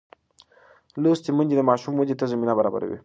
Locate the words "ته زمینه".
2.19-2.53